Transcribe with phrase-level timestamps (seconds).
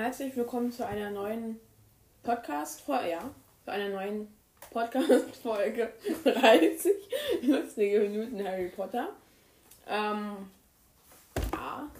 [0.00, 1.60] Herzlich willkommen zu einer neuen
[2.22, 3.10] Podcast-Folge.
[3.10, 3.20] Ja,
[3.66, 4.34] zu einer neuen
[4.70, 5.92] Podcast-Folge
[6.24, 6.90] 30
[7.42, 9.10] lustige Minuten Harry Potter.
[9.86, 10.48] Ähm,
[11.52, 11.90] ja.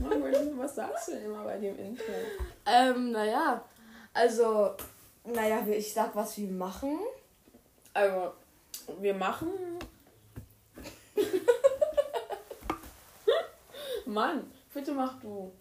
[0.56, 2.12] Was sagst du denn immer bei dem Intro?
[2.66, 3.64] Ähm, naja,
[4.12, 4.72] also,
[5.22, 6.98] naja, ich sag, was wir machen.
[7.92, 8.32] Also,
[9.00, 9.52] wir machen.
[14.06, 15.52] Mann, bitte mach du.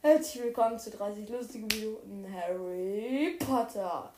[0.00, 4.10] Herzlich willkommen zu 30 lustigen Minuten Harry Potter.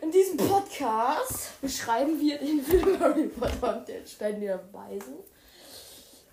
[0.00, 5.16] In diesem Podcast beschreiben wir den Film Harry Potter und den Stein der Weisen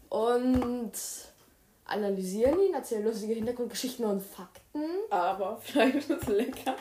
[0.09, 0.91] und
[1.85, 4.83] analysieren ihn, erzählen lustige Hintergrundgeschichten und Fakten.
[5.09, 6.75] Aber Fleisch ist lecker.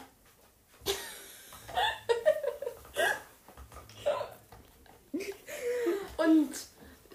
[6.18, 6.50] Und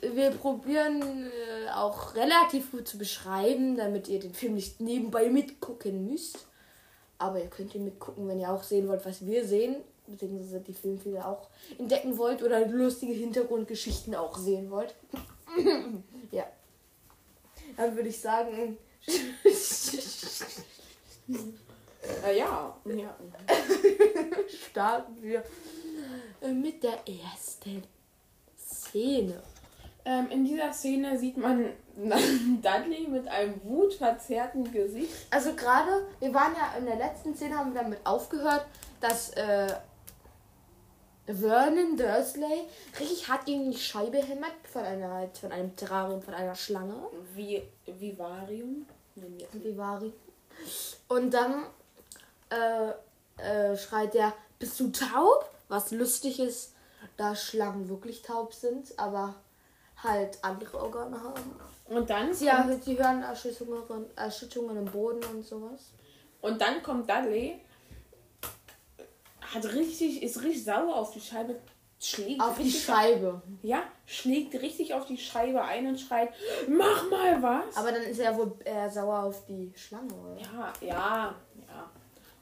[0.01, 1.31] wir probieren
[1.75, 6.47] auch relativ gut zu beschreiben, damit ihr den Film nicht nebenbei mitgucken müsst.
[7.17, 9.77] Aber ihr könnt ihn mitgucken, wenn ihr auch sehen wollt, was wir sehen.
[10.07, 14.95] Beziehungsweise die Filmfehler auch entdecken wollt oder lustige Hintergrundgeschichten auch sehen wollt.
[16.31, 16.45] ja.
[17.77, 18.77] Dann würde ich sagen.
[22.25, 22.75] Äh, ja.
[22.85, 23.15] ja.
[24.69, 25.43] starten wir
[26.41, 27.83] äh, mit der ersten
[28.57, 29.41] Szene.
[30.05, 35.13] Ähm, in dieser Szene sieht man Dudley mit einem wutverzerrten Gesicht.
[35.29, 38.65] Also gerade, wir waren ja in der letzten Szene, haben wir damit aufgehört,
[38.99, 39.67] dass äh,
[41.25, 42.65] Vernon Dursley
[42.99, 46.95] richtig hart gegen die Scheibe hämmert von einer von einem Terrarium, von einer Schlange.
[47.33, 48.85] Wie Vivarium.
[49.15, 49.63] Nennen wir es.
[49.63, 50.13] Vivari.
[51.07, 51.65] Und dann
[52.49, 52.91] äh,
[53.41, 55.49] äh, schreit er, bist du taub?
[55.69, 56.73] Was lustig ist,
[57.17, 59.35] da Schlangen wirklich taub sind, aber
[60.03, 61.55] halt andere Organe haben.
[61.87, 65.91] Und dann, Sie, ja, sie hören Erschütterungen, Erschütterungen im Boden und sowas.
[66.41, 67.59] und dann kommt Dudley,
[69.41, 71.59] hat richtig, ist richtig sauer auf die Scheibe,
[71.99, 73.41] schlägt Auf die Scheibe.
[73.61, 76.29] Ja, schlägt richtig auf die Scheibe ein und schreit,
[76.67, 77.75] mach mal was.
[77.77, 80.37] Aber dann ist er wohl eher sauer auf die Schlange, oder?
[80.41, 81.35] Ja, ja,
[81.67, 81.91] ja.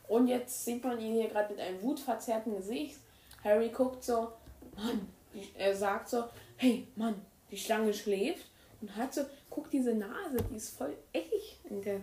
[0.08, 2.97] Und jetzt sieht man ihn hier gerade mit einem wutverzerrten Gesicht.
[3.44, 4.31] Harry guckt so,
[4.78, 6.25] Mann, die- er sagt so,
[6.58, 7.16] hey, Mann,
[7.51, 8.47] die Schlange schläft.
[8.81, 12.01] Und hat so, guck diese Nase, die ist voll eckig in der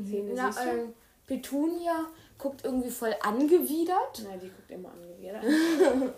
[0.00, 0.70] Szene, Na, siehst du?
[0.70, 0.94] ähm,
[1.26, 2.06] Petunia
[2.38, 4.22] guckt irgendwie voll angewidert.
[4.22, 5.44] Na, die guckt immer angewidert.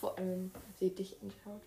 [0.00, 1.62] Vor allem, sie dich anschaut.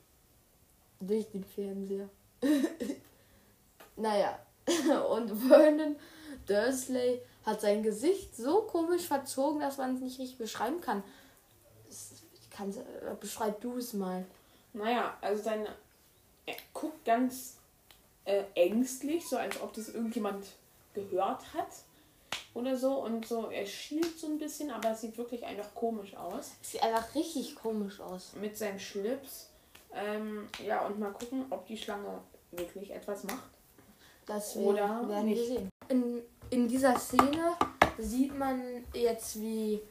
[1.01, 2.09] Durch den Fernseher.
[3.97, 4.39] naja.
[5.09, 5.97] Und Vernon
[6.45, 11.03] Dursley hat sein Gesicht so komisch verzogen, dass man es nicht richtig beschreiben kann.
[11.89, 14.25] Ich kann äh, beschreib du es mal.
[14.71, 15.75] Naja, also sein, er
[16.83, 17.57] guckt ganz
[18.25, 20.45] äh, ängstlich, so als ob das irgendjemand
[20.93, 21.69] gehört hat
[22.53, 22.95] oder so.
[23.03, 26.51] Und so, er schielt so ein bisschen, aber es sieht wirklich einfach komisch aus.
[26.61, 28.33] Sieht einfach richtig komisch aus.
[28.39, 29.49] mit seinem Schlips.
[29.95, 32.19] Ähm, ja, und mal gucken, ob die Schlange
[32.51, 33.49] wirklich etwas macht.
[34.25, 35.47] Das wir- Oder werden wir nicht.
[35.47, 35.69] sehen.
[35.89, 37.53] In, in dieser Szene
[37.97, 39.81] sieht man jetzt, wie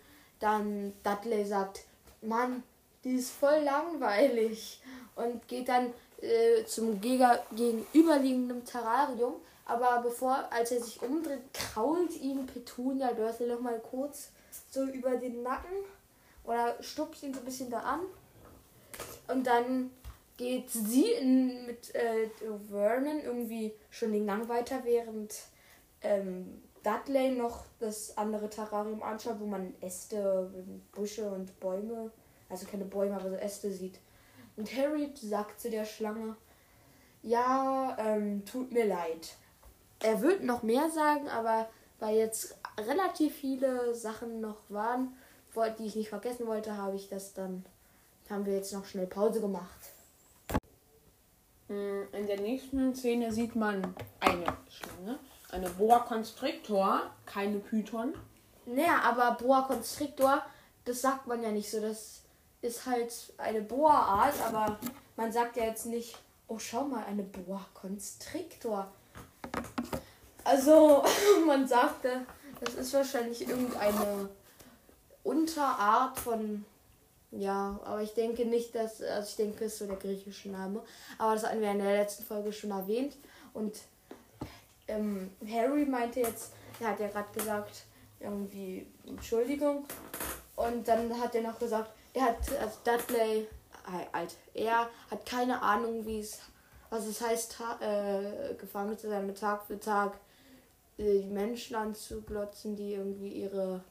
[0.41, 1.85] dann Dudley sagt,
[2.21, 2.63] Mann,
[3.05, 4.81] die ist voll langweilig.
[5.15, 9.35] Und geht dann äh, zum Gega gegenüberliegenden Terrarium.
[9.65, 14.31] Aber bevor, als er sich umdreht, krault ihm Petunia Dursley noch mal kurz
[14.71, 15.77] so über den Nacken.
[16.45, 18.01] Oder stupst ihn so ein bisschen da an.
[19.29, 19.91] Und dann
[20.37, 22.29] geht sie in, mit äh,
[22.69, 25.35] Vernon irgendwie schon den Gang weiter, während
[26.03, 30.51] ähm, Dudley noch das andere Terrarium anschaut, wo man Äste,
[30.93, 32.11] Büsche und Bäume,
[32.49, 33.99] also keine Bäume, aber so Äste sieht.
[34.57, 36.37] Und Harry sagt zu der Schlange,
[37.23, 39.37] ja, ähm, tut mir leid.
[40.01, 41.69] Er wird noch mehr sagen, aber
[42.01, 45.17] weil jetzt relativ viele Sachen noch waren,
[45.79, 47.65] die ich nicht vergessen wollte, habe ich das dann,
[48.29, 49.93] haben wir jetzt noch schnell Pause gemacht.
[51.69, 55.19] Mm, In der nächsten Szene sieht man eine Schlange,
[55.51, 58.15] eine Boa Constrictor, keine Python.
[58.67, 60.43] Naja, aber Boa Constrictor,
[60.85, 61.81] das sagt man ja nicht so.
[61.81, 62.22] Das
[62.63, 64.79] ist halt eine Boa-Art, aber
[65.17, 66.17] man sagt ja jetzt nicht,
[66.49, 68.91] oh schau mal, eine Boa Constrictor.
[70.45, 71.05] Also,
[71.47, 72.25] man sagte,
[72.61, 74.29] das ist wahrscheinlich irgendeine
[75.25, 76.65] Unterart von.
[77.33, 79.03] Ja, aber ich denke nicht, dass.
[79.03, 80.83] Also, ich denke, es ist so der griechische Name.
[81.19, 83.17] Aber das hatten wir in der letzten Folge schon erwähnt.
[83.55, 83.77] Und
[84.89, 87.85] ähm, Harry meinte jetzt, er hat ja gerade gesagt,
[88.21, 89.85] irgendwie Entschuldigung.
[90.55, 93.47] Und dann hat er noch gesagt, er hat, also Dudley,
[93.87, 96.41] äh, alt, er hat keine Ahnung, wie es
[96.93, 100.13] was es heißt, äh, gefangen zu sein, mit Tag für Tag
[100.99, 103.83] äh, die Menschen anzuglotzen, die irgendwie ihre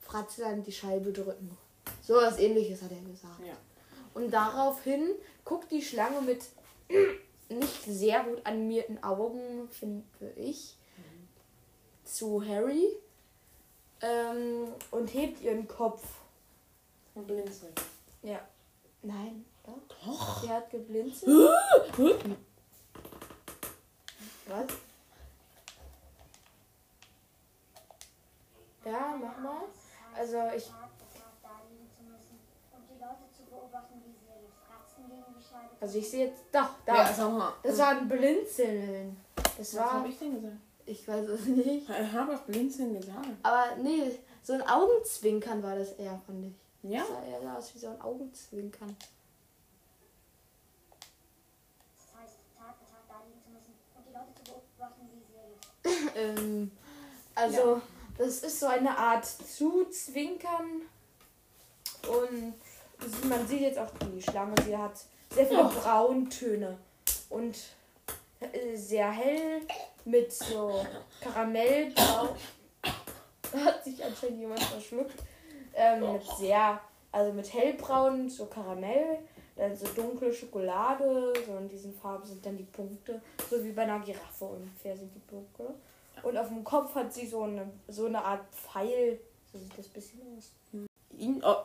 [0.00, 1.58] Fratze an die Scheibe drücken.
[2.00, 3.40] So was ähnliches hat er gesagt.
[3.44, 3.54] Ja.
[4.14, 6.44] Und daraufhin guckt die Schlange mit
[7.48, 10.04] nicht sehr gut animierten Augen, finde
[10.36, 10.76] ich,
[12.04, 12.86] zu Harry
[14.00, 16.04] ähm, und hebt ihren Kopf.
[17.18, 17.80] Und blinzelt.
[18.22, 18.38] Ja.
[19.02, 19.80] Nein, doch.
[20.06, 20.42] Doch.
[20.42, 21.50] Sie hat geblinzelt.
[24.46, 24.66] Was?
[28.84, 29.62] Ja, mach mal.
[30.16, 30.70] Also ich.
[35.80, 36.42] Also ich sehe jetzt.
[36.52, 36.94] Doch, da.
[36.94, 37.52] Ja, sag mal.
[37.64, 39.16] Das war ein Blinzeln.
[39.34, 39.92] Das Was war.
[39.94, 40.56] habe ich denn gesagt?
[40.86, 41.66] Ich weiß es nicht.
[41.66, 43.26] Ich habe auch blinzeln gesagt.
[43.42, 46.67] Aber nee, so ein Augenzwinkern war das eher, fand ich.
[46.82, 47.00] Ja?
[47.00, 48.96] Das sah eher aus wie so ein Augenzwinkern.
[51.96, 55.22] Das heißt, Tag für Tag da liegen zu müssen und die Leute zu beobachten, wie
[55.92, 56.70] sie ähm,
[57.34, 57.80] also,
[58.16, 60.82] das ist so eine Art Zuzwinkern.
[62.08, 62.54] Und
[63.28, 64.98] man sieht jetzt auch die Schlange, sie hat
[65.32, 65.68] sehr viele Oh.
[65.68, 66.78] Brauntöne
[67.28, 67.56] und
[68.40, 69.62] äh, sehr hell
[70.04, 70.84] mit so
[71.20, 72.30] Karamellbraun.
[73.52, 75.14] Da hat sich anscheinend jemand verschluckt.
[75.78, 76.80] Ähm, mit sehr,
[77.12, 79.20] also mit hellbraun, so Karamell,
[79.54, 83.82] dann so dunkle Schokolade, so in diesen Farben sind dann die Punkte, so wie bei
[83.82, 85.74] einer Giraffe ungefähr sind die Punkte.
[86.24, 89.20] Und auf dem Kopf hat sie so eine, so eine Art Pfeil,
[89.52, 90.52] so sieht das ein bisschen aus.
[91.16, 91.62] Ihn, oh,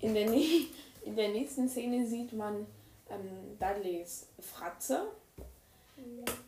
[0.00, 0.26] in, der,
[1.04, 2.66] in der nächsten Szene sieht man
[3.10, 5.08] ähm, Dudleys Fratze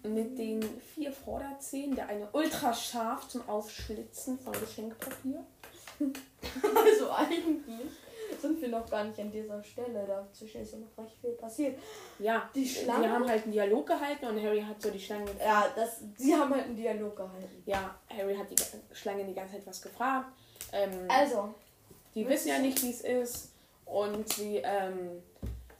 [0.02, 0.62] mit den
[0.94, 5.44] vier Vorderzähnen, der eine ultra scharf zum Aufschlitzen von Geschenkpapier.
[6.74, 7.90] Also eigentlich
[8.40, 11.78] sind wir noch gar nicht an dieser Stelle, dazwischen ist ja noch recht viel passiert.
[12.18, 13.10] Ja, Die die Schlange?
[13.10, 15.24] haben halt einen Dialog gehalten und Harry hat so die Schlange.
[15.44, 17.62] Ja, das, sie haben halt einen Dialog gehalten.
[17.66, 18.56] Ja, Harry hat die
[18.94, 20.28] Schlange die ganze Zeit was gefragt.
[20.72, 21.54] Ähm, Also,
[22.14, 23.52] die wissen ja nicht, wie es ist.
[23.86, 25.22] Und sie, ähm,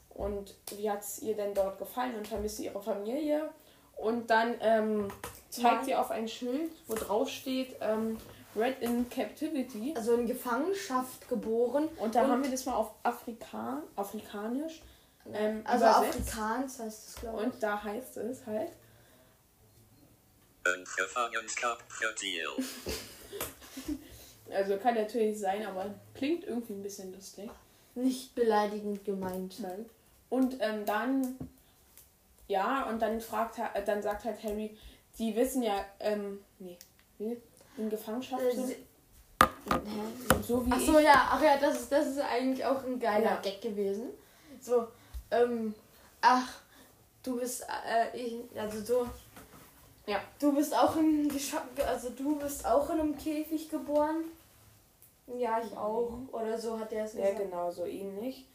[0.09, 3.49] und wie hat es ihr denn dort gefallen und vermisst sie ihre Familie?
[3.97, 5.07] Und dann ähm,
[5.49, 5.85] zeigt Nein.
[5.85, 8.17] sie auf ein Schild, wo drauf steht, ähm,
[8.57, 9.93] Red in Captivity.
[9.95, 11.87] also in Gefangenschaft geboren.
[11.97, 14.81] Und da Und- haben wir das mal auf Afrika, Afrikanisch.
[15.33, 16.19] Ähm, Also übersetzt.
[16.19, 17.45] Afrikaans heißt das, glaube ich.
[17.45, 18.71] Und da heißt es halt,
[20.65, 22.47] Een gevangenschap-deel.
[24.51, 27.49] also kann natürlich sein, aber klingt irgendwie ein bisschen lustig.
[27.95, 29.59] Nicht beleidigend gemeint.
[29.59, 29.85] Nein.
[30.29, 31.37] Und ähm, dann,
[32.47, 34.77] ja, und dann fragt dann sagt halt Harry,
[35.17, 36.77] die wissen ja, ähm, nee,
[37.17, 37.37] wie?
[37.77, 38.75] In Gefangenschaft Äh, sind.
[40.47, 43.31] So wie Ach so, ja, ach ja, das ist, das ist eigentlich auch ein geiler
[43.35, 43.39] Ja.
[43.41, 44.09] Gag gewesen.
[44.61, 44.87] So,
[45.29, 45.75] ähm,
[46.21, 46.47] ach,
[47.21, 49.07] du bist, äh, ich, also so,
[50.05, 50.21] Ja.
[50.39, 51.29] du bist auch in,
[51.85, 54.23] also du bist auch in einem Käfig geboren.
[55.37, 56.13] Ja, ich auch.
[56.31, 57.39] Oder so hat er es Ja, gesagt.
[57.41, 58.45] genau, so ähnlich.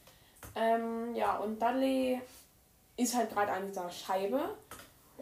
[0.57, 2.21] Ähm, ja, und Dudley
[2.97, 4.41] ist halt gerade an dieser Scheibe.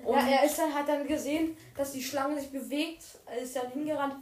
[0.04, 3.56] Und Ja, er ist dann, hat dann gesehen, dass die Schlange sich bewegt, er ist
[3.56, 4.16] dann hingerannt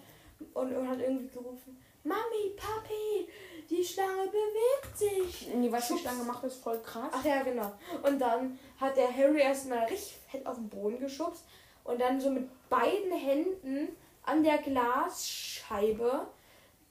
[0.55, 3.29] und, und hat irgendwie gerufen, Mami, Papi,
[3.69, 5.49] die Schlange bewegt sich.
[5.55, 6.03] Nee, was die Schubs.
[6.03, 7.11] Schlange macht, ist voll krass.
[7.13, 7.73] Ach ja, genau.
[8.03, 11.45] Und dann hat der Harry erstmal richtig fett auf den Boden geschubst
[11.85, 16.29] und dann so mit beiden Händen an der Glasscheibe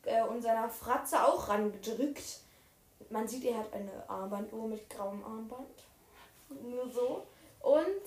[0.06, 2.41] äh, und seiner Fratze auch rangedrückt.
[3.10, 5.84] Man sieht, er hat eine Armbanduhr mit grauem Armband.
[6.50, 7.25] Nur so.
[7.62, 8.01] Und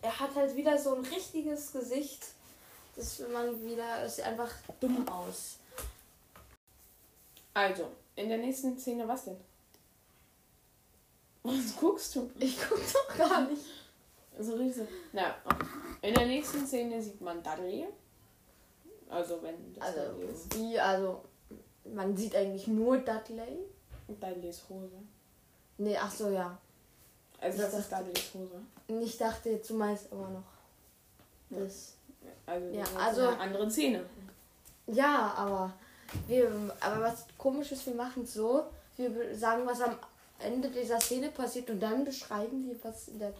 [0.00, 2.26] er hat halt wieder so ein richtiges Gesicht.
[2.96, 5.56] Das man wieder, es sieht einfach dumm aus.
[7.54, 9.36] Also, in der nächsten Szene, was denn?
[11.42, 12.30] Was guckst du?
[12.38, 13.62] Ich guck doch gar nicht.
[14.38, 14.88] So riesig.
[15.12, 15.34] Na,
[16.00, 17.86] in der nächsten Szene sieht man Dudley.
[19.08, 20.58] Also, wenn das Also, Dudley ist.
[20.58, 21.24] wie, also,
[21.84, 23.58] man sieht eigentlich nur Dudley.
[24.08, 24.96] Dudleys Hose.
[25.78, 26.58] Nee, ach so, ja.
[27.42, 29.04] Also, Ich das ist dachte- Dudleys Hose.
[29.04, 30.44] Ich dachte jetzt, du meinst aber noch.
[31.50, 31.94] Das.
[32.46, 34.04] Also, Ja, ist also- eine andere Szene.
[34.86, 35.72] Ja, aber
[36.28, 38.64] wir, aber was komisch ist, wir machen es so,
[38.96, 39.96] wir sagen, was am
[40.38, 43.32] Ende dieser Szene passiert und dann beschreiben wir, was der,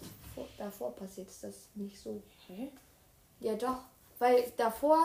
[0.59, 1.43] davor passiert ist.
[1.45, 2.23] Das ist nicht so.
[2.47, 2.71] Hä?
[3.41, 3.79] Ja, doch.
[4.19, 4.99] Weil davor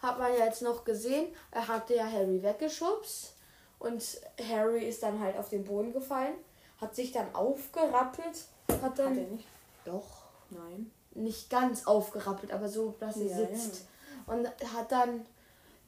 [0.00, 3.34] hat man ja jetzt noch gesehen, er hatte ja Harry weggeschubst
[3.78, 4.02] und
[4.48, 6.34] Harry ist dann halt auf den Boden gefallen,
[6.80, 9.46] hat sich dann aufgerappelt, hat Hat dann er nicht?
[9.84, 10.06] doch
[10.50, 10.90] Nein.
[11.14, 13.86] nicht ganz aufgerappelt, aber so, dass er Ja, sitzt
[14.26, 15.26] und hat dann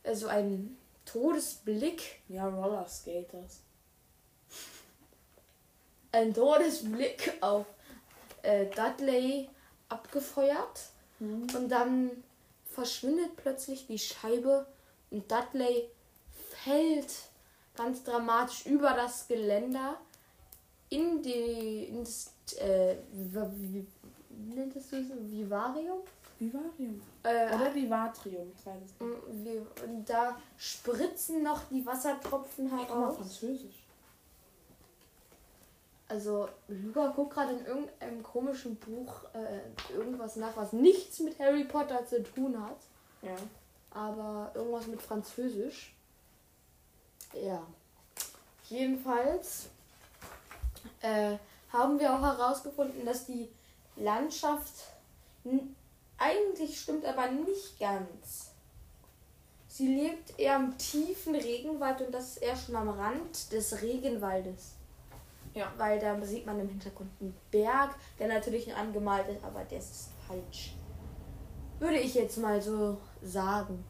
[0.03, 3.61] äh, so einen Todesblick, Ja, Roller Skaters.
[6.13, 7.67] einen Todesblick auf
[8.43, 9.49] äh, Dudley
[9.89, 10.89] abgefeuert.
[11.21, 12.11] Und dann
[12.71, 14.65] verschwindet plötzlich die Scheibe
[15.11, 15.91] und Dudley
[16.65, 17.13] fällt
[17.77, 20.01] ganz dramatisch über das Geländer
[20.91, 23.87] in die ins äh, wie,
[24.29, 25.05] wie, nennt es das?
[25.31, 26.01] Vivarium?
[26.39, 27.01] Vivarium.
[27.23, 29.61] Äh, Oder Vivatrium, ich weiß es nicht.
[29.61, 33.17] Mm, und da spritzen noch die Wassertropfen Guck mal, heraus.
[33.17, 33.87] Französisch.
[36.09, 41.63] Also Luca guckt gerade in irgendeinem komischen Buch äh, irgendwas nach, was nichts mit Harry
[41.65, 42.79] Potter zu tun hat,
[43.23, 43.37] Ja.
[43.93, 45.95] aber irgendwas mit Französisch.
[47.33, 47.65] Ja.
[48.69, 49.69] Jedenfalls
[51.01, 51.37] äh,
[51.73, 53.49] haben wir auch herausgefunden, dass die
[53.97, 54.75] Landschaft
[56.19, 58.51] eigentlich stimmt, aber nicht ganz.
[59.69, 64.75] Sie lebt eher im tiefen Regenwald und das ist eher schon am Rand des Regenwaldes.
[65.55, 65.73] Ja.
[65.79, 70.11] Weil da sieht man im Hintergrund einen Berg, der natürlich angemalt ist, aber der ist
[70.27, 70.75] falsch.
[71.79, 73.85] Würde ich jetzt mal so sagen.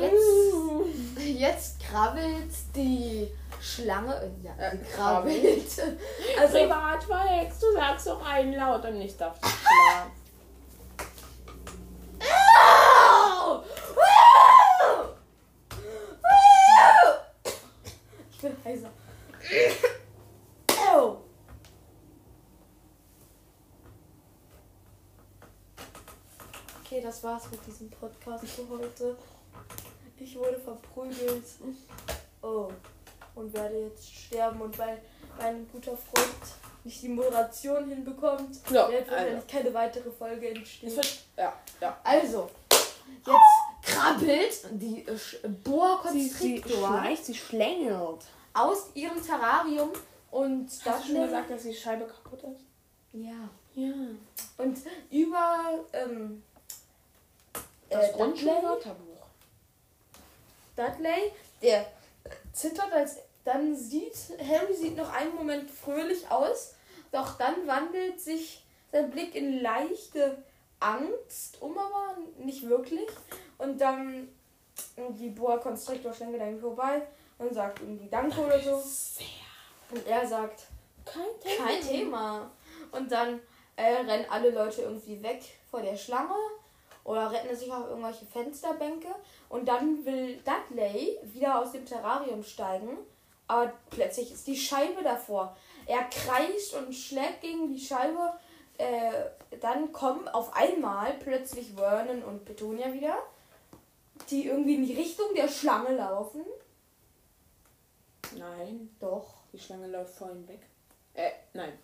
[0.00, 3.28] Jetzt, jetzt krabbelt die
[3.60, 4.14] Schlange.
[4.16, 5.98] äh, Ja, Äh, die krabbelt.
[6.40, 10.10] Also, Privat verhext, du sagst doch einen laut und ich darf dich schlagen.
[18.30, 18.90] ich bin heiser.
[26.84, 29.16] Okay, das war's mit diesem Podcast für heute.
[30.18, 31.44] Ich wurde verprügelt.
[32.42, 32.68] Oh.
[33.34, 34.60] Und werde jetzt sterben.
[34.60, 35.00] Und weil
[35.38, 36.28] mein guter Freund
[36.84, 39.10] nicht die Moderation hinbekommt, Ja, wird also.
[39.12, 41.00] wahrscheinlich keine weitere Folge entstehen.
[41.36, 41.98] Ja, ja.
[42.04, 42.48] Also,
[43.26, 48.20] jetzt krabbelt die äh, Sch- Boa Sie, sie Constrictor schleicht, sie schlängelt.
[48.52, 49.90] aus ihrem Terrarium
[50.30, 52.60] und Hast du das schon gesagt, dass die Scheibe kaputt ist?
[53.12, 53.92] ja Ja.
[54.58, 54.78] und
[55.10, 56.42] über ähm,
[57.88, 59.13] Das äh, Wörterbuch.
[60.76, 61.86] Dudley, der
[62.52, 66.74] zittert als dann sieht Harry sieht noch einen Moment fröhlich aus,
[67.12, 70.42] doch dann wandelt sich sein Blick in leichte
[70.80, 73.06] Angst um, aber nicht wirklich
[73.58, 74.28] und dann
[74.96, 77.02] die Boa Constrictor schlängelt an ihm vorbei
[77.38, 78.82] und sagt irgendwie Danke oder so
[79.90, 80.64] und er sagt
[81.04, 81.66] Kein Thema.
[81.66, 82.50] Kein Thema.
[82.92, 83.40] Und dann
[83.76, 86.34] äh, rennen alle Leute irgendwie weg vor der Schlange
[87.04, 89.08] oder retten sich auf irgendwelche Fensterbänke.
[89.48, 92.98] Und dann will Dudley wieder aus dem Terrarium steigen.
[93.46, 95.56] Aber plötzlich ist die Scheibe davor.
[95.86, 98.32] Er kreischt und schlägt gegen die Scheibe.
[98.78, 99.12] Äh,
[99.60, 103.18] dann kommen auf einmal plötzlich Vernon und Petunia wieder,
[104.30, 106.44] die irgendwie in die Richtung der Schlange laufen.
[108.36, 109.34] Nein, Doch.
[109.52, 110.62] die Schlange läuft vor ihm weg.
[111.12, 111.78] Äh, nein.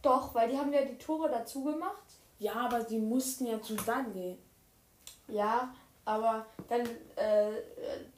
[0.00, 2.04] Doch, weil die haben ja die Tore dazu gemacht.
[2.38, 4.38] Ja, aber sie mussten ja zu Dudley.
[5.28, 6.82] Ja, aber dann
[7.16, 7.52] äh,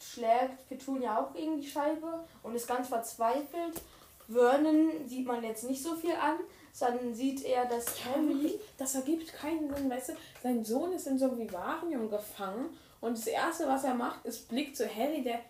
[0.01, 3.81] schlägt Petunia auch gegen die Scheibe und ist ganz verzweifelt.
[4.29, 6.37] Vernon sieht man jetzt nicht so viel an,
[6.73, 8.61] sondern sieht er, dass Harry.
[8.79, 10.13] Das ergibt keinen Sinn, weißt du?
[10.43, 14.49] Sein Sohn ist in so einem Vivarium gefangen und das Erste, was er macht, ist
[14.49, 15.41] Blick zu Harry, der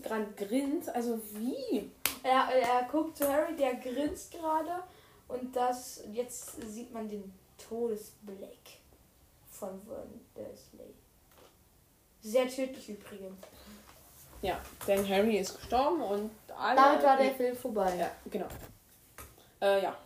[0.00, 0.88] gerade grinst.
[0.88, 1.90] Also wie?
[2.22, 4.82] Er, er guckt zu Harry, der grinst gerade
[5.28, 6.04] und das.
[6.12, 7.34] Jetzt sieht man den
[7.72, 8.82] Todesblick
[9.50, 10.94] von Vernon Dursley.
[12.20, 13.38] Sehr tödlich übrigens.
[14.42, 16.76] Ja, denn Harry ist gestorben und alle...
[16.76, 17.96] Damit war der Film vorbei.
[17.96, 18.48] Ja, genau.
[19.62, 19.96] Äh, ja.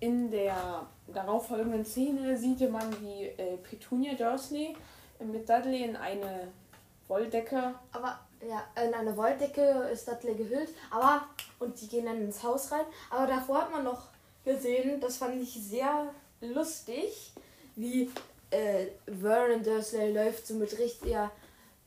[0.00, 4.74] In der darauffolgenden Szene sieht man, wie äh, Petunia Dursley
[5.20, 6.48] mit Dudley in eine
[7.06, 7.74] Wolldecke.
[7.92, 8.18] Aber
[8.48, 11.22] ja, in eine Wolldecke ist Dudley gehüllt, aber
[11.60, 12.86] und die gehen dann ins Haus rein.
[13.10, 14.08] Aber davor hat man noch
[14.44, 17.32] gesehen, das fand ich sehr lustig,
[17.76, 18.10] wie
[18.50, 21.30] äh, Vernon Dursley läuft so mit richtiger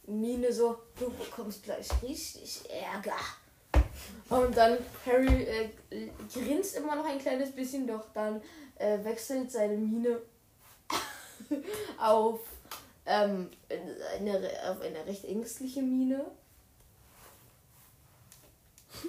[0.08, 3.18] Miene so, du bekommst gleich richtig Ärger.
[4.30, 5.70] Und dann Harry äh,
[6.34, 8.42] grinst immer noch ein kleines bisschen, doch dann
[8.78, 10.22] äh, wechselt seine Miene
[12.00, 12.40] auf
[13.06, 13.50] ähm,
[14.18, 16.26] eine, auf eine recht ängstliche Miene.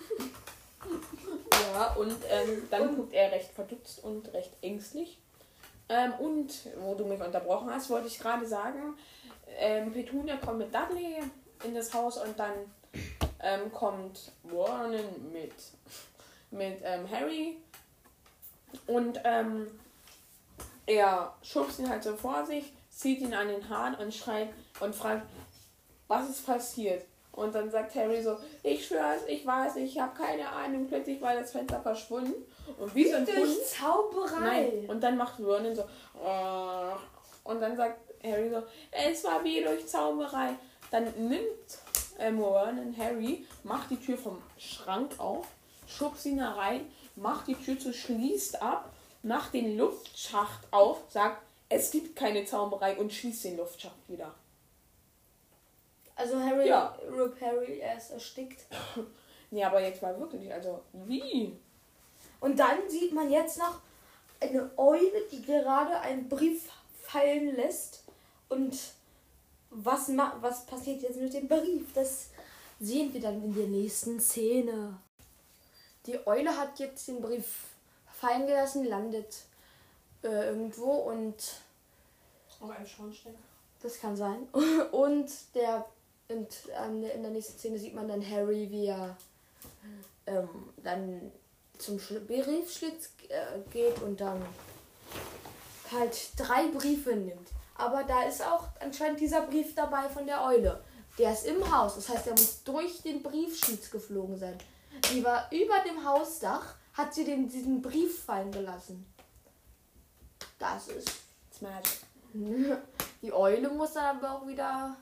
[1.73, 5.19] Ja, und ähm, dann guckt er recht verdutzt und recht ängstlich.
[5.89, 8.97] Ähm, und, wo du mich unterbrochen hast, wollte ich gerade sagen,
[9.59, 11.23] ähm, Petunia kommt mit Dudley
[11.65, 12.53] in das Haus und dann
[13.41, 14.93] ähm, kommt Warren
[15.33, 15.53] mit,
[16.51, 17.59] mit ähm, Harry
[18.87, 19.69] und ähm,
[20.87, 24.49] er schubst ihn halt so vor sich, zieht ihn an den Haaren und schreit
[24.81, 25.27] und fragt,
[26.09, 27.05] was ist passiert?
[27.37, 30.87] Und dann sagt Harry so, ich schwör's, ich weiß, ich habe keine Ahnung.
[30.89, 32.35] Plötzlich war das Fenster verschwunden.
[32.79, 33.27] Und wie so ein.
[33.27, 34.41] Durch Zauberei.
[34.41, 34.87] Nein.
[34.89, 35.85] Und dann macht Vernon so.
[36.15, 36.97] "Oh."
[37.45, 40.57] Und dann sagt Harry so, es war wie durch Zauberei.
[40.91, 41.79] Dann nimmt
[42.19, 45.47] ähm, Vernon Harry, macht die Tür vom Schrank auf,
[45.87, 48.91] schubst ihn da rein, macht die Tür zu, schließt ab,
[49.23, 54.35] macht den Luftschacht auf, sagt, es gibt keine Zauberei und schließt den Luftschacht wieder.
[56.17, 56.97] Also Harry, Ja.
[57.11, 58.65] Rip Harry, er ist erstickt.
[59.51, 61.57] Nee, aber jetzt mal wirklich, also wie?
[62.41, 63.81] Und dann sieht man jetzt noch
[64.41, 66.69] eine Eule, die gerade einen Brief
[67.03, 68.03] fallen lässt.
[68.49, 68.77] Und
[69.71, 71.93] was, ma was passiert jetzt mit dem Brief?
[71.95, 72.31] Das
[72.81, 74.99] sehen wir dann in der nächsten Szene.
[76.07, 77.65] Die Eule hat jetzt den Brief
[78.13, 79.37] fallen gelassen, landet
[80.23, 81.35] äh, irgendwo und
[82.61, 83.35] Auf einem Schornstein.
[83.83, 84.49] das kann sein.
[84.93, 85.85] Und der
[86.29, 86.49] und
[86.83, 89.17] ähm, in der nächsten Szene sieht man dann Harry, wie er
[90.27, 90.49] ähm,
[90.83, 91.33] dann
[91.79, 94.45] zum Sch- Briefschlitz äh, geht und dann
[95.93, 97.49] halt drei Briefe nimmt.
[97.77, 100.83] Aber da ist auch anscheinend dieser Brief dabei von der Eule.
[101.19, 101.95] Der ist im Haus.
[101.95, 104.57] Das heißt, er muss durch den Briefschlitz geflogen sein.
[105.13, 109.07] Die war über dem Hausdach, hat sie den, diesen Brief fallen gelassen.
[110.59, 111.11] Das ist
[111.61, 111.99] magic.
[113.23, 114.97] die Eule muss dann aber auch wieder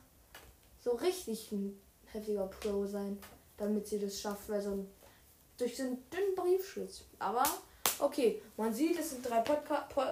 [0.84, 1.80] so richtig ein
[2.12, 3.18] heftiger Pro sein,
[3.56, 4.90] damit sie das schafft, weil so ein
[5.56, 7.04] durch so einen dünnen Briefschlitz.
[7.18, 7.44] Aber
[7.98, 10.02] okay, man sieht, es sind drei Podca po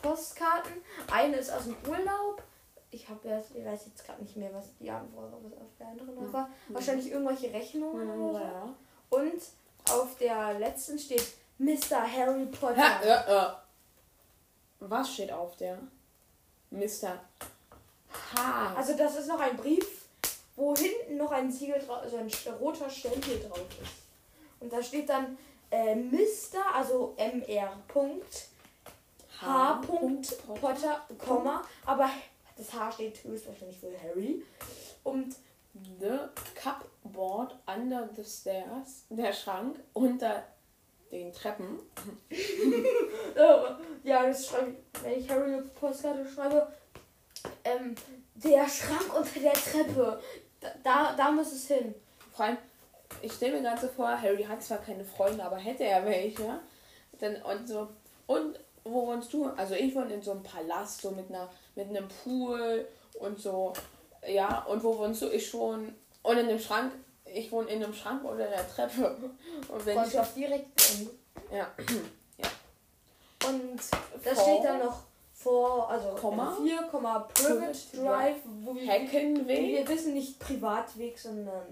[0.00, 0.74] Postkarten.
[1.10, 2.42] Eine ist aus dem Urlaub.
[2.90, 5.88] Ich habe jetzt, ich weiß jetzt gerade nicht mehr, was die Antwort was auf der
[5.88, 6.50] anderen noch war.
[6.68, 8.38] Wahrscheinlich irgendwelche Rechnungen oder so.
[8.38, 8.74] Ja.
[9.10, 9.42] Und
[9.90, 11.26] auf der letzten steht
[11.58, 12.00] Mr.
[12.00, 12.76] Harry Potter.
[12.76, 13.62] Ja, ja, ja.
[14.80, 15.78] Was steht auf der?
[16.70, 17.18] Mr.
[18.34, 18.74] H.
[18.76, 20.06] Also das ist noch ein Brief,
[20.56, 22.30] wo hinten noch ein Siegel drauf, also ein
[22.60, 23.92] roter Stempel drauf ist.
[24.60, 25.36] Und da steht dann
[25.70, 27.72] äh, Mr., also MR.
[27.88, 28.48] Punkt,
[29.40, 29.74] H.
[29.86, 32.10] Punkt, Potter, Komma, aber
[32.56, 34.42] das H steht höchstwahrscheinlich für Harry.
[35.04, 35.36] Und
[36.00, 39.04] The cupboard under the stairs.
[39.10, 40.44] Der Schrank unter
[41.10, 41.78] den Treppen.
[44.04, 46.72] ja, das schreibe ich, wenn ich Harry eine Postkarte schreibe,
[47.64, 47.94] ähm,
[48.42, 50.20] der Schrank unter der Treppe.
[50.60, 51.94] Da, da, da muss es hin.
[52.32, 52.58] Vor allem,
[53.22, 56.60] ich stelle mir gerade so vor, Harry hat zwar keine Freunde, aber hätte er welche.
[57.18, 57.88] Dann, und so.
[58.26, 59.46] Und wo wohnst du?
[59.56, 63.72] Also ich wohne in so einem Palast, so mit einer, mit einem Pool und so.
[64.26, 65.28] Ja, und wo wohnst du?
[65.28, 65.94] Ich wohne.
[66.22, 66.92] Und in dem Schrank.
[67.24, 69.16] Ich wohne in einem Schrank unter der Treppe.
[69.68, 70.02] Und wenn ich.
[70.02, 71.10] Freundschaft direkt in.
[71.52, 71.70] Ja.
[73.48, 73.80] Und
[74.24, 75.04] da steht dann noch
[75.46, 76.56] vor, also Komma?
[76.60, 79.62] 4, Private Drive, wo wir, wo Heckenweg.
[79.62, 81.66] wir wissen nicht Privatweg, sondern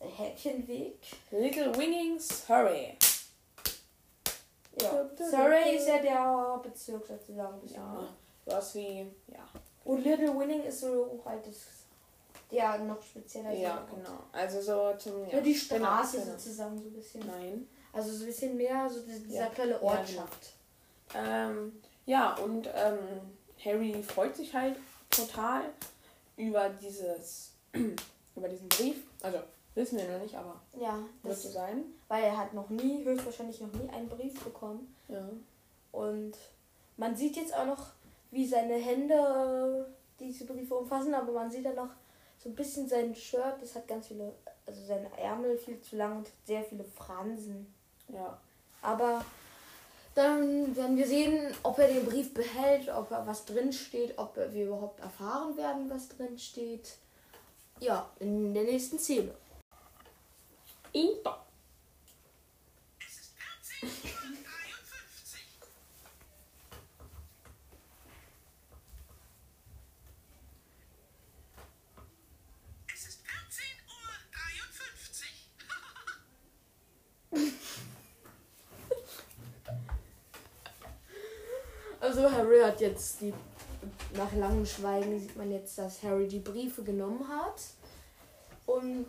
[0.00, 0.98] Häkchenweg.
[1.30, 2.96] Little Wingings Hurry.
[4.80, 5.08] Ja.
[5.30, 7.60] Surrey ist ja der Bezirk sozusagen.
[7.68, 8.08] Ja.
[8.46, 9.06] Was wie.
[9.28, 9.46] Ja.
[9.84, 11.56] Und Little Winning ist so halt das,
[12.50, 13.52] der noch spezieller.
[13.52, 14.18] Ja, genau.
[14.32, 15.28] Also so zum.
[15.30, 16.38] Ja, die Straße genau, genau.
[16.38, 17.24] sozusagen so ein bisschen.
[17.24, 17.68] Nein.
[17.92, 19.48] Also so ein bisschen mehr so die- dieser Ja.
[19.50, 20.52] kleine Ja, Ortschaft.
[21.14, 22.98] Ähm, ja, und ähm,
[23.64, 24.76] Harry freut sich halt
[25.10, 25.62] total
[26.36, 27.52] über dieses,
[28.36, 29.02] über diesen Brief.
[29.22, 29.38] Also
[29.74, 31.84] wissen wir noch nicht, aber Ja, wird das, so sein.
[32.08, 34.94] weil er hat noch nie, höchstwahrscheinlich noch nie einen Brief bekommen.
[35.08, 35.28] Ja.
[35.92, 36.34] Und
[36.96, 37.86] man sieht jetzt auch noch,
[38.30, 39.86] wie seine Hände
[40.18, 41.90] diese Briefe umfassen, aber man sieht dann noch
[42.42, 44.32] so ein bisschen sein Shirt, das hat ganz viele,
[44.66, 47.72] also sein Ärmel viel zu lang und hat sehr viele Fransen.
[48.08, 48.38] Ja.
[48.82, 49.24] Aber
[50.14, 54.36] dann werden wir sehen, ob er den Brief behält, ob er was drin steht, ob
[54.36, 56.96] wir überhaupt erfahren werden, was drin steht.
[57.80, 59.34] Ja, in der nächsten Szene.
[60.92, 61.44] Inter.
[82.14, 83.34] Also Harry hat jetzt die
[84.16, 87.60] nach langem Schweigen sieht man jetzt, dass Harry die Briefe genommen hat
[88.66, 89.08] und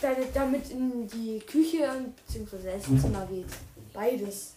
[0.00, 2.68] dann damit in die Küche bzw.
[2.68, 3.48] Esszimmer geht.
[3.92, 4.54] Beides.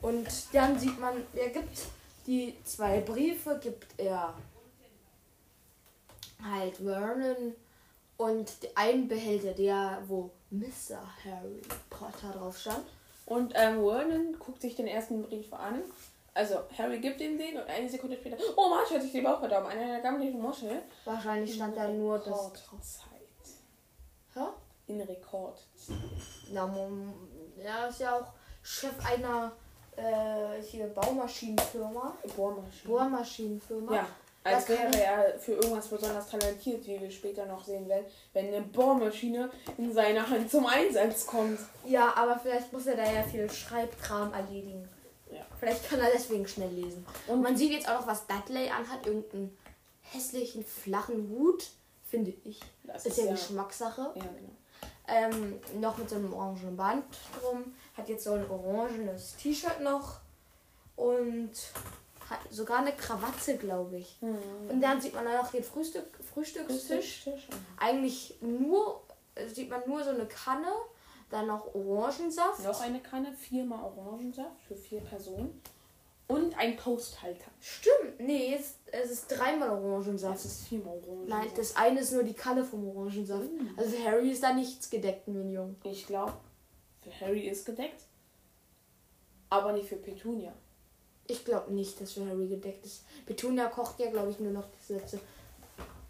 [0.00, 1.78] Und dann sieht man, er gibt
[2.26, 4.32] die zwei Briefe, gibt er
[6.42, 7.52] halt Vernon
[8.16, 11.02] und einen Behälter, der wo Mr.
[11.22, 12.86] Harry Potter drauf stand.
[13.26, 15.82] Und ähm, Vernon guckt sich den ersten Brief an.
[16.38, 19.40] Also, Harry gibt ihm den und eine Sekunde später, oh, Marsch hat sich den Bauch
[19.40, 20.82] verdorben, einer gammeligen Muschel.
[21.04, 22.28] Wahrscheinlich stand da nur das.
[22.52, 23.26] Rekordzeit.
[24.34, 24.40] Hä?
[24.86, 25.58] In Rekord.
[26.52, 27.12] Na, Mom,
[27.60, 28.26] er ist ja auch
[28.62, 29.50] Chef einer
[29.96, 32.14] äh, hier Baumaschinenfirma.
[32.36, 32.84] Bohrmaschine.
[32.86, 33.94] Bohrmaschinenfirma.
[33.96, 34.06] Ja,
[34.44, 38.06] als Da kann- wäre er für irgendwas besonders talentiert, wie wir später noch sehen werden,
[38.32, 41.58] wenn eine Bohrmaschine in seiner Hand zum Einsatz kommt.
[41.84, 44.88] Ja, aber vielleicht muss er da ja viel Schreibkram erledigen.
[45.58, 47.04] Vielleicht kann er deswegen schnell lesen.
[47.26, 49.06] Und man sieht jetzt auch noch, was Dudley anhat.
[49.06, 49.56] Irgendeinen
[50.02, 51.70] hässlichen, flachen Hut,
[52.04, 52.60] finde ich.
[52.84, 54.12] Das ist, ist ja Geschmackssache.
[54.14, 54.54] Ja, genau.
[55.10, 57.04] Ähm, noch mit so einem orangen Band
[57.40, 57.74] drum.
[57.96, 60.20] Hat jetzt so ein orangenes T-Shirt noch.
[60.96, 61.52] Und
[62.28, 64.16] hat sogar eine Krawatte, glaube ich.
[64.20, 67.24] Und dann sieht man da noch den Frühstück, Frühstückstisch.
[67.24, 67.48] Tisch.
[67.78, 69.02] Eigentlich nur,
[69.52, 70.68] sieht man nur so eine Kanne.
[71.30, 72.64] Dann noch Orangensaft.
[72.64, 75.60] Noch eine Kanne, viermal Orangensaft für vier Personen.
[76.26, 77.50] Und ein Toasthalter.
[77.58, 80.44] Stimmt, nee, es, es ist dreimal Das Orangensaft.
[80.44, 81.28] ist viermal Orangensaft.
[81.28, 83.48] Nein, das eine ist nur die Kanne vom Orangensaft.
[83.76, 85.76] Also für Harry ist da nichts gedeckt, Minion.
[85.84, 86.34] Ich glaube,
[87.02, 88.02] für Harry ist gedeckt.
[89.50, 90.52] Aber nicht für Petunia.
[91.26, 93.04] Ich glaube nicht, dass für Harry gedeckt ist.
[93.24, 95.20] Petunia kocht ja, glaube ich, nur noch die Sätze.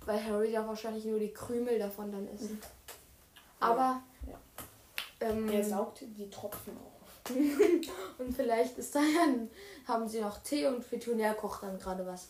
[0.04, 2.61] Weil Harry ja wahrscheinlich nur die Krümel davon dann essen.
[3.61, 4.02] Aber.
[4.26, 4.38] Ja.
[5.20, 7.31] Ähm, Er saugt die Tropfen auf.
[8.18, 9.26] und vielleicht ist da ja,
[9.87, 12.28] haben sie noch Tee und Petunia kocht dann gerade was.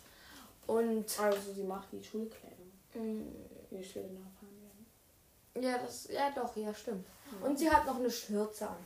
[0.67, 2.73] Und Also sie macht die Schulkleidung.
[2.95, 3.25] Wie
[3.71, 5.63] wir noch erfahren werden.
[5.63, 7.07] ja, das, ja doch, ja stimmt.
[7.43, 8.77] Und sie hat noch eine Schürze an.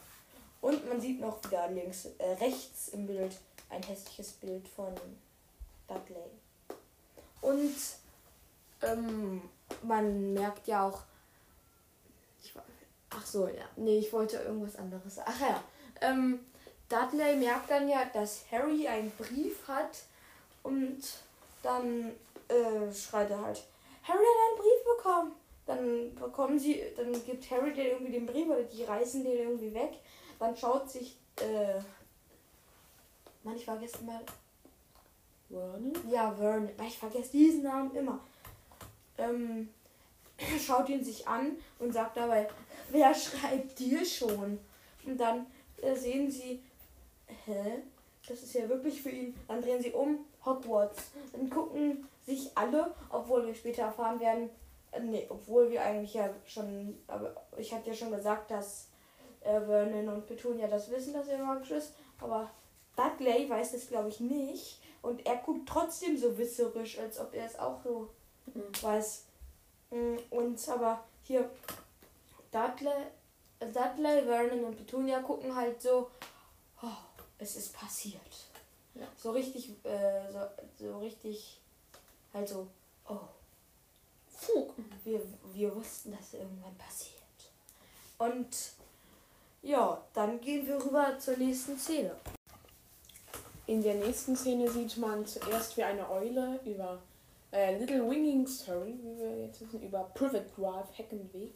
[0.61, 3.37] Und man sieht noch wieder links, äh, rechts im Bild
[3.71, 4.95] ein hässliches Bild von
[5.89, 6.31] Dudley.
[7.41, 7.75] Und
[8.83, 9.43] ähm,
[9.83, 11.03] man merkt ja auch.
[13.15, 13.65] Ach so, ja.
[13.77, 15.19] Nee, ich wollte irgendwas anderes.
[15.25, 15.63] Ach ja.
[16.01, 16.41] Ähm,
[16.89, 20.03] Dudley merkt dann ja, dass Harry einen Brief hat
[20.63, 21.01] und
[21.63, 22.13] dann
[22.49, 23.63] äh, schreit er halt,
[24.03, 25.33] Harry hat einen Brief bekommen.
[25.65, 29.73] Dann bekommen sie, dann gibt Harry den irgendwie den Brief oder die reißen den irgendwie
[29.73, 29.93] weg.
[30.39, 31.81] Dann schaut sich, äh,
[33.45, 34.21] Mann, ich vergesse mal,
[35.49, 35.93] Vernon?
[36.11, 38.21] ja, Vern, weil ich vergesse diesen Namen immer.
[39.19, 39.69] Ähm,
[40.65, 42.49] schaut ihn sich an und sagt dabei,
[42.91, 44.59] wer schreibt dir schon?
[45.05, 45.47] Und dann
[45.81, 46.63] äh, sehen sie,
[47.47, 47.83] hä?
[48.29, 49.35] Das ist ja wirklich für ihn.
[49.49, 51.11] Dann drehen sie um, Hogwarts.
[51.33, 54.51] Dann gucken sich alle, obwohl wir später erfahren werden,
[54.93, 58.89] äh, nee, obwohl wir eigentlich ja schon, aber ich hatte ja schon gesagt, dass
[59.41, 62.51] äh, Vernon und Petunia das wissen, dass er magisch ist, aber
[62.97, 64.81] Dudley weiß es, glaube ich, nicht.
[65.01, 68.11] Und er guckt trotzdem so wisserisch, als ob er es auch so
[68.83, 69.25] weiß.
[69.93, 71.49] Mm, Und aber hier,
[72.51, 73.07] Dudley,
[73.61, 76.11] Dudley, Vernon und Petunia gucken halt so,
[76.83, 76.89] oh,
[77.39, 78.21] es ist passiert.
[78.95, 79.07] Ja.
[79.17, 80.39] So richtig, äh, so,
[80.79, 81.61] so richtig,
[82.33, 82.67] halt so,
[83.07, 83.21] oh,
[84.27, 84.73] Fug.
[85.05, 85.21] wir,
[85.53, 87.21] wir wussten, dass irgendwann passiert.
[88.17, 88.73] Und
[89.63, 92.17] ja, dann gehen wir rüber zur nächsten Szene.
[93.67, 96.99] In der nächsten Szene sieht man zuerst, wie eine Eule über
[97.53, 101.55] äh, Little Winging Story, wie wir jetzt wissen, über Privet Drive Heckenweg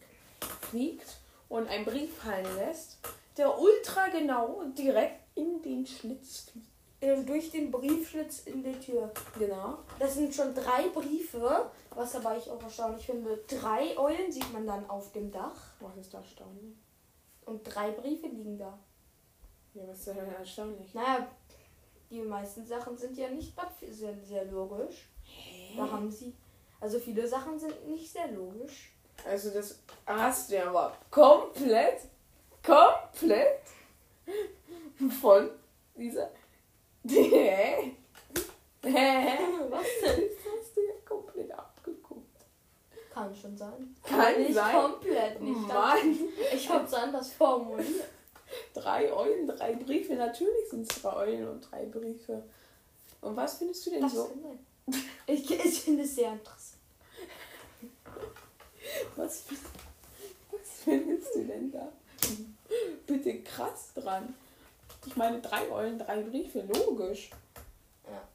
[0.71, 2.99] fliegt und einen Brief fallen lässt,
[3.37, 6.69] der ultra genau direkt in den Schlitz fliegt.
[7.01, 9.11] Äh, durch den Briefschlitz in der Tür.
[9.39, 9.79] Genau.
[9.99, 13.39] Das sind schon drei Briefe, was aber ich auch erstaunlich finde.
[13.49, 16.77] Drei Eulen sieht man dann auf dem Dach Was ist da erstaunlich?
[17.47, 18.79] und drei Briefe liegen da.
[19.75, 20.93] Ja, was ist denn erstaunlich?
[20.95, 21.29] Naja,
[22.11, 23.53] die meisten Sachen sind ja nicht
[23.91, 25.09] sehr, sehr logisch.
[25.77, 26.33] Da haben sie.
[26.81, 28.93] Also viele Sachen sind nicht sehr logisch.
[29.25, 32.01] Also das hast du ja aber komplett,
[32.65, 33.61] komplett
[35.21, 35.51] von
[35.95, 36.31] dieser...
[37.09, 37.93] Hä?
[38.83, 39.39] Hä?
[39.71, 40.29] Was denn?
[40.29, 42.45] Das hast du ja komplett abgeguckt.
[43.13, 43.97] Kann schon sein.
[44.03, 44.75] Kann nicht sein.
[44.75, 45.61] komplett nicht.
[45.61, 46.19] Mann.
[46.55, 48.09] Ich hab's anders formuliert.
[48.75, 50.15] Drei Eulen, drei Briefe.
[50.15, 52.43] Natürlich sind es drei Eulen und drei Briefe.
[53.23, 54.25] Und was findest du denn Das so?
[54.29, 54.66] kann sein.
[55.27, 56.81] Ich, ich finde es sehr interessant.
[59.17, 59.45] Was,
[60.51, 61.93] was findest du denn da?
[63.07, 64.35] Bitte krass dran.
[65.05, 67.31] Ich meine, drei Eulen, drei Briefe, logisch.
[68.05, 68.29] Ja.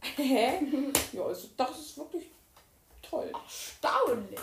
[0.00, 0.60] Hä?
[1.12, 2.30] Ja, also das ist wirklich
[3.02, 3.30] toll.
[3.32, 4.40] Erstaunlich.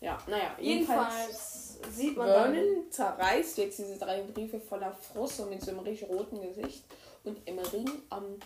[0.00, 1.14] Ja, naja, jedenfalls.
[1.14, 2.54] Jedenfalls sieht man dann.
[2.54, 6.84] Vernon zerreißt jetzt diese drei Briefe voller Frust und mit so einem richtig roten Gesicht
[7.24, 8.38] und im Ring am,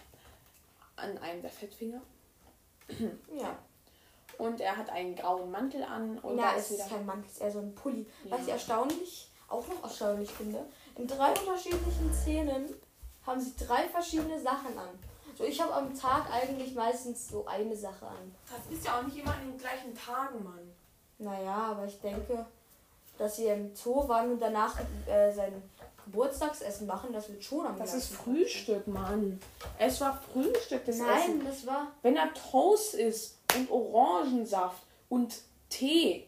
[0.97, 2.03] an einem der Fettfinger.
[3.39, 3.57] Ja.
[4.39, 6.97] Und er hat einen grauen Mantel an und ja, es ist ist wieder.
[6.97, 8.07] kein Mantel, es ist eher so ein Pulli.
[8.25, 8.33] Ja.
[8.33, 10.65] Was ich erstaunlich, auch noch erstaunlich finde,
[10.97, 12.75] in drei unterschiedlichen Szenen
[13.27, 14.89] haben sie drei verschiedene Sachen an.
[15.37, 18.35] So, ich habe am Tag eigentlich meistens so eine Sache an.
[18.51, 20.73] Das ist ja auch nicht immer an den gleichen Tagen, Mann.
[21.19, 22.45] Naja, aber ich denke,
[23.17, 25.63] dass sie im Zoo waren und danach äh, sein
[26.05, 29.41] Geburtstagsessen machen, das wird schon am Das ist Frühstück, Mann.
[29.79, 30.99] Es war Frühstück, das.
[30.99, 31.45] Nein, Essen.
[31.45, 31.89] das war.
[32.03, 35.35] Wenn da Toast ist und Orangensaft und
[35.69, 36.27] Tee,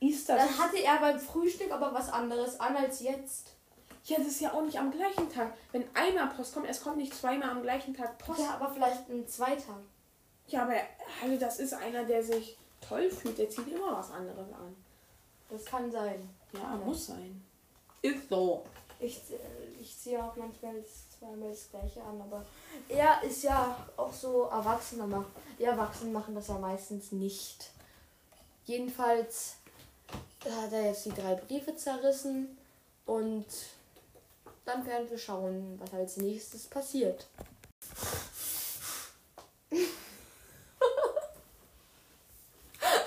[0.00, 0.38] ist das.
[0.38, 3.48] Dann hatte er beim Frühstück aber was anderes an als jetzt.
[4.04, 5.54] ja, das ist ja auch nicht am gleichen Tag.
[5.72, 8.40] Wenn einmal Post kommt, es kommt nicht zweimal am gleichen Tag Post.
[8.40, 9.80] Ja, aber vielleicht ein zweiter.
[10.48, 10.74] Ja, aber
[11.22, 13.38] hallo, das ist einer, der sich toll fühlt.
[13.38, 14.76] Der zieht immer was anderes an.
[15.48, 16.28] Das kann sein.
[16.52, 17.42] Ja, muss sein.
[18.02, 18.64] Ist so.
[19.04, 19.20] Ich,
[19.80, 22.44] ich ziehe auch manchmal das, zweimal das gleiche an, aber
[22.88, 25.28] er ist ja auch so Erwachsener macht.
[25.58, 27.70] Die Erwachsenen machen das ja meistens nicht.
[28.64, 29.56] Jedenfalls
[30.44, 32.56] hat er jetzt die drei Briefe zerrissen
[33.06, 33.46] und
[34.64, 37.26] dann werden wir schauen, was als nächstes passiert.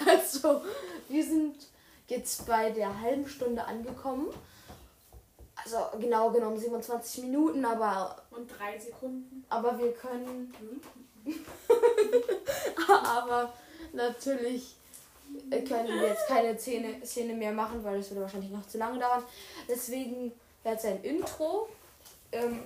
[0.05, 0.61] also,
[1.09, 1.55] wir sind
[2.07, 4.27] jetzt bei der halben Stunde angekommen.
[5.67, 9.43] Also genau genommen 27 Minuten, aber, Und drei Sekunden.
[9.49, 10.81] aber wir können.
[13.03, 13.53] aber
[13.91, 14.75] natürlich
[15.49, 18.97] können wir jetzt keine Szene, Szene mehr machen, weil es würde wahrscheinlich noch zu lange
[18.97, 19.23] dauern.
[19.67, 20.31] Deswegen
[20.63, 21.67] es ein Intro.
[22.31, 22.61] Ähm,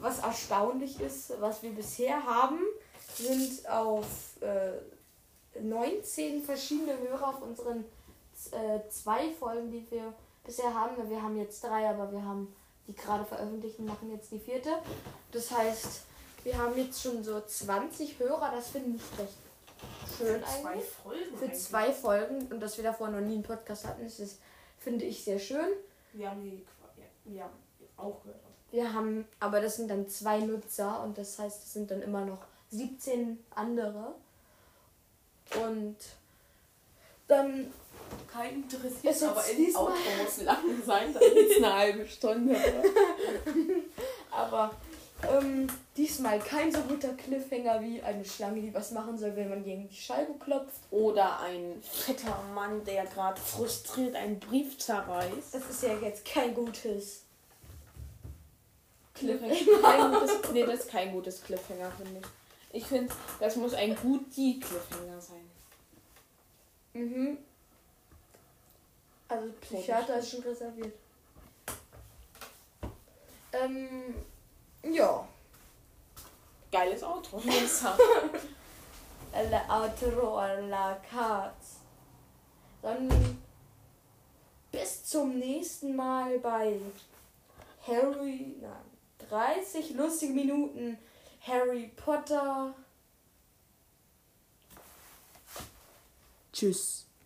[0.00, 2.60] was erstaunlich ist, was wir bisher haben,
[3.14, 4.06] sind auf
[4.40, 7.84] äh, 19 verschiedene Hörer auf unseren
[8.52, 10.14] äh, zwei Folgen, die wir
[10.48, 11.10] bisher haben.
[11.10, 12.54] Wir haben jetzt drei, aber wir haben
[12.86, 14.70] die gerade veröffentlicht und machen jetzt die vierte.
[15.30, 16.00] Das heißt,
[16.42, 18.50] wir haben jetzt schon so 20 Hörer.
[18.56, 19.36] Das finde ich recht
[20.16, 20.88] schön Zwei eigentlich.
[20.88, 21.36] Folgen.
[21.36, 21.60] Für eigentlich.
[21.60, 24.38] zwei Folgen und dass wir davor noch nie einen Podcast hatten, ist das,
[24.78, 25.68] finde ich sehr schön.
[26.14, 26.64] Wir haben die
[27.36, 27.50] ja,
[27.98, 28.40] auch gehört.
[28.70, 32.24] Wir haben, aber das sind dann zwei Nutzer und das heißt, es sind dann immer
[32.24, 34.14] noch 17 andere.
[35.62, 35.96] Und
[37.26, 37.72] dann
[38.30, 42.56] Kein interessiert, jetzt aber in diesmal- Auto muss lang sein, dann ist eine halbe Stunde.
[44.30, 44.70] Aber
[45.28, 45.66] ähm,
[45.96, 49.88] diesmal kein so guter Cliffhanger wie eine Schlange, die was machen soll, wenn man gegen
[49.88, 50.78] die Scheibe klopft.
[50.92, 55.52] Oder ein fetter Mann, der gerade frustriert einen Brief zerreißt.
[55.52, 57.24] Das ist ja jetzt kein gutes
[59.14, 59.54] Cliffhanger.
[59.82, 62.82] Kein gutes, nee, das ist kein gutes Cliffhanger, finde ich.
[62.82, 65.50] Ich finde, das muss ein gut die Cliffhanger sein.
[66.92, 67.38] Mhm.
[69.28, 70.94] Also Psychiater ist schon reserviert.
[73.52, 74.14] Ähm,
[74.82, 75.26] ja.
[76.72, 77.98] Geiles Auto, muss ich sagen.
[79.50, 81.54] La Outro la carte.
[82.82, 83.08] Dann
[84.72, 86.80] bis zum nächsten Mal bei
[87.86, 90.98] Harry, nein, 30 lustige Minuten
[91.42, 92.74] Harry Potter.
[96.52, 97.07] Tschüss.